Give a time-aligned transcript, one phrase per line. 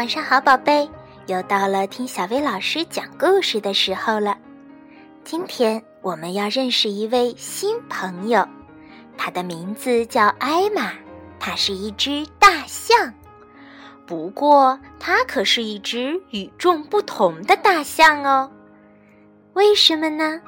[0.00, 0.88] 晚上好，宝贝，
[1.26, 4.34] 又到了听小薇老师讲故事的时候了。
[5.24, 8.48] 今天我们要认识一位新朋友，
[9.18, 10.92] 他的名字叫艾玛，
[11.38, 13.12] 他是一只大象。
[14.06, 18.50] 不过，它可是一只与众不同的大象哦。
[19.52, 20.40] 为什么呢？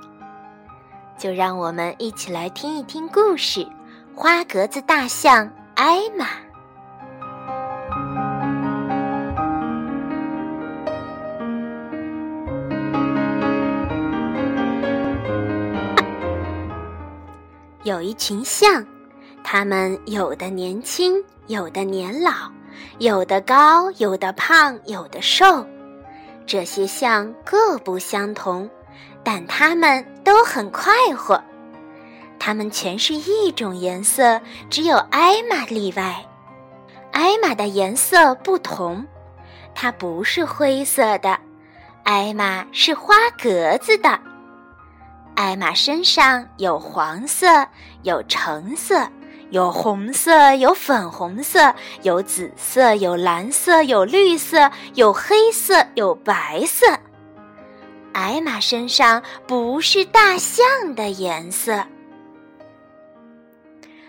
[1.18, 3.60] 就让我们一起来听一听故事
[4.14, 6.24] 《花格子大象艾玛》。
[17.84, 18.86] 有一群象，
[19.42, 22.32] 它们有的年轻，有的年老，
[22.98, 25.66] 有的高，有的胖，有的瘦。
[26.46, 28.70] 这些象各不相同，
[29.24, 31.42] 但它们都很快活。
[32.38, 36.24] 它们全是一种颜色，只有艾玛例外。
[37.10, 39.04] 艾玛的颜色不同，
[39.74, 41.38] 它不是灰色的，
[42.04, 44.20] 艾玛是花格子的。
[45.34, 47.46] 艾玛身上有黄色，
[48.02, 49.08] 有橙色，
[49.50, 56.86] 有红色，有粉红色，有紫色，有蓝色，有绿色，有黑色，有白色。
[58.12, 61.82] 艾玛身上不是大象的颜色。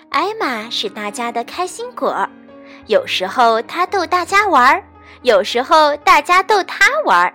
[0.10, 2.28] 艾玛是大家的开心果，
[2.88, 4.84] 有时候它逗大家玩儿，
[5.24, 7.34] 有时候大家逗它玩儿。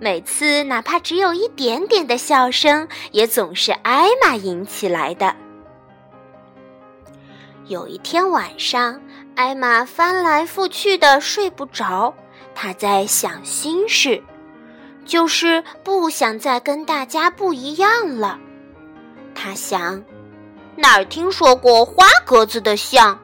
[0.00, 5.34] 每次哪怕只有一点点的笑声，也总是艾玛引起来的。
[7.66, 9.00] 有一天晚上，
[9.36, 12.12] 艾玛翻来覆去的睡不着，
[12.54, 14.22] 她在想心事，
[15.06, 18.38] 就是不想再跟大家不一样了。
[19.34, 20.02] 她想，
[20.76, 23.18] 哪儿听说过花格子的象？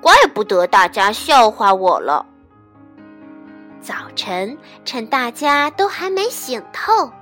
[0.00, 2.26] 怪不得大家笑话我了。
[3.84, 4.56] 早晨，
[4.86, 7.12] 趁大家都还没醒透，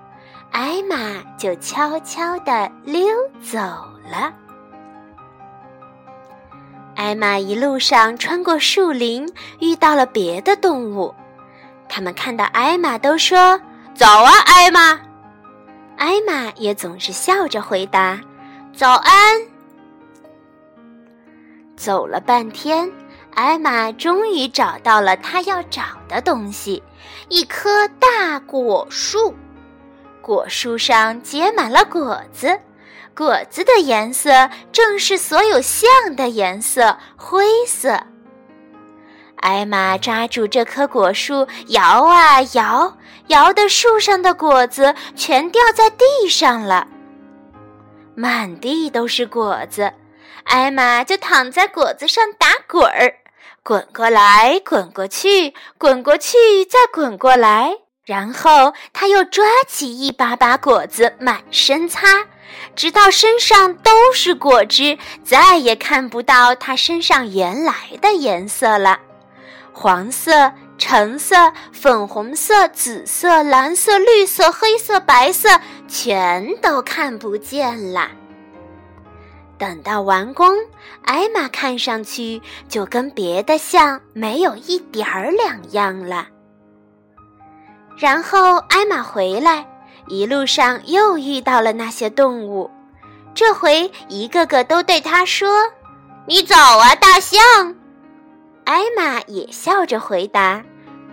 [0.53, 3.05] 艾玛就悄悄地溜
[3.43, 3.59] 走
[4.09, 4.33] 了。
[6.95, 9.29] 艾玛一路上穿过树林，
[9.59, 11.13] 遇到了别的动物，
[11.89, 13.61] 他们看到艾玛都说
[13.93, 15.01] ：“早啊，艾玛！”
[15.99, 18.21] 艾玛也总是笑着回答
[18.73, 19.41] ：“早安。”
[21.77, 22.89] 走了半天。
[23.35, 26.83] 艾玛终于找到了她要找的东西，
[27.29, 29.35] 一棵大果树。
[30.21, 32.61] 果树上结满了果子，
[33.17, 38.01] 果子的颜色正是所有象的颜色——灰色。
[39.37, 46.87] 艾玛抓住这棵果树，摇啊摇，摇的树上的果子全掉在地上了，
[48.15, 49.93] 满地都是果子。
[50.45, 53.13] 艾玛就躺在果子上打滚儿。
[53.63, 62.27] 滚过来，滚过去，滚过去，再滚过来，然后他又抓起一把把果子，满身擦，
[62.75, 68.99] 直到身上都是果汁，再也看不到他身上原来的颜色了。
[69.73, 75.49] 黄色、橙色、粉红色、紫色、蓝色、绿色、黑色、白色，
[75.89, 78.11] 全都看不见了。
[79.63, 80.53] 等到完工，
[81.05, 86.27] 艾玛看上去就跟别的象没有一点儿两样了。
[87.97, 89.65] 然后艾玛回来，
[90.09, 92.69] 一路上又遇到了那些动物，
[93.37, 95.49] 这回一个个都对他说
[96.27, 97.41] ：“你早啊，大象。”
[98.67, 100.61] 艾玛也笑着回答：“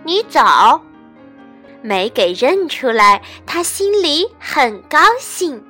[0.02, 0.82] 你早。”
[1.82, 5.64] 没给认出来，他心里很高兴。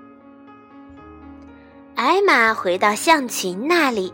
[2.03, 4.11] 艾玛回到象群那里，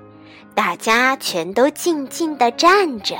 [0.57, 3.15] 大家全都静静地站着。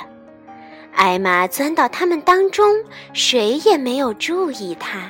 [0.93, 2.75] 艾玛钻到他们当中，
[3.13, 5.09] 谁也没有注意她。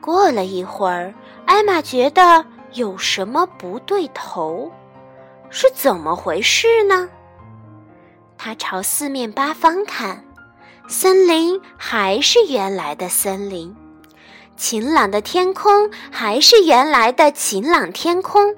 [0.00, 1.14] 过了一会儿，
[1.46, 4.72] 艾玛觉得有什么不对头，
[5.48, 7.08] 是怎么回事呢？
[8.36, 10.24] 她朝四面八方看，
[10.88, 13.72] 森林还是原来的森林。
[14.56, 18.54] 晴朗的天空还是原来的晴朗天空，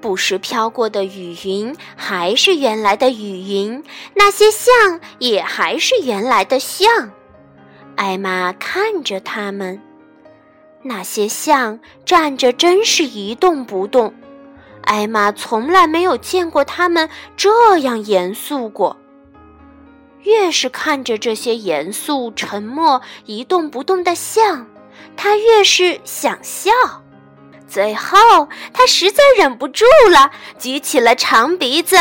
[0.00, 3.82] 不时飘过的雨云还是原来的雨云，
[4.14, 7.12] 那些象也还是原来的象。
[7.96, 9.80] 艾玛看着他们，
[10.82, 14.12] 那些象站着真是一动不动。
[14.82, 18.96] 艾玛从来没有见过他们这样严肃过。
[20.22, 24.66] 越是看着这些严肃、沉默、一动不动的象。
[25.16, 26.70] 他越是想笑，
[27.68, 31.96] 最后他实在忍不住了，举起了长鼻子，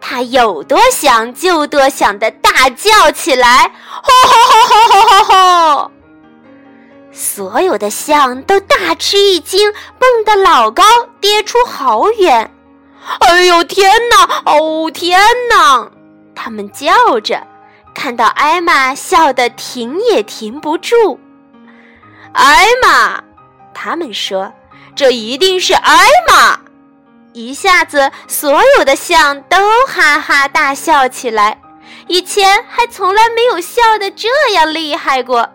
[0.00, 5.90] 他有多想就多想的大叫起来：“吼吼吼吼吼吼吼！”
[7.12, 10.82] 所有的象都大吃一惊，蹦得老高，
[11.20, 12.50] 跌出好远。
[13.20, 14.42] 哎呦天哪！
[14.46, 15.90] 哦天哪！
[16.34, 17.46] 他们叫着，
[17.94, 21.20] 看到艾玛笑得停也停不住。
[22.32, 23.22] 艾玛，
[23.74, 24.52] 他们说
[24.96, 26.58] ：“这一定是艾玛。”
[27.34, 29.56] 一下子，所有的象都
[29.86, 31.60] 哈哈大笑起来，
[32.06, 35.48] 以前还从来没有笑得这样厉害过。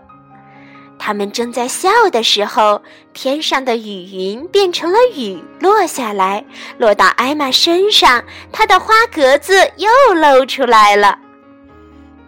[1.00, 2.82] 他们正在笑的时候，
[3.14, 6.44] 天上的雨云变成了雨，落下来，
[6.80, 11.20] 落到艾玛身上，她的花格子又露出来了。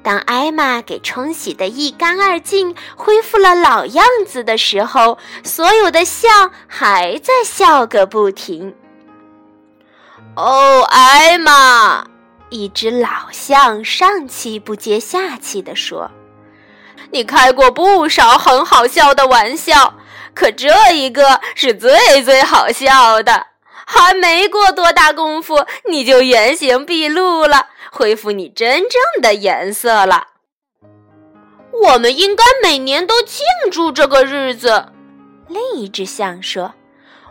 [0.02, 8.74] 当艾玛给冲洗得一干二净，恢复了老样子的时候，所有的象还在笑个不停。
[10.36, 12.08] 哦，艾玛，
[12.50, 16.10] 一只老象上气不接下气地说。
[17.12, 19.96] 你开过不少很好笑的玩笑，
[20.34, 23.48] 可这一个是最最好笑的。
[23.92, 30.28] 还没过多大功夫，你就原形毕露了，恢复你真正的颜色了。
[31.74, 34.90] 我们应该每年都庆祝这个日子。
[35.48, 36.76] 另一只象说：“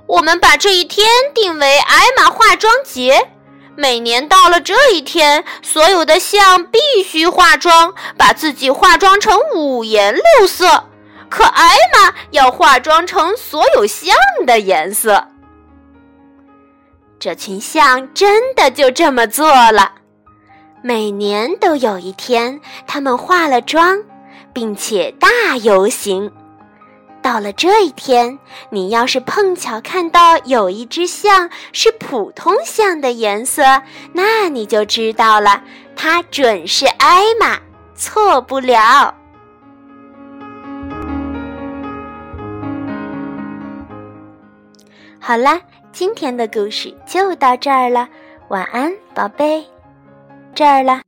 [0.09, 3.29] 我们把这一天定为艾玛化妆节。”
[3.79, 10.89] 每年到了这一天，所有的象必须化妆，把自己化妆成五颜六色。
[11.31, 15.29] 可艾玛要化妆成所有象的颜色。
[17.19, 19.93] 这群象真的就这么做了。
[20.83, 23.99] 每年都有一天，他们化了妆，
[24.53, 26.31] 并且大游行。
[27.21, 28.39] 到了这一天，
[28.71, 33.83] 你要是碰巧看到有一只象是普通象的颜色，
[34.13, 35.63] 那你就知道了，
[35.97, 37.59] 它准是艾玛，
[37.97, 39.13] 错不了。
[45.21, 45.61] 好啦，
[45.99, 48.09] 今天的故事就到这儿了，
[48.51, 49.67] 晚安，宝贝，
[50.55, 51.08] 这儿了。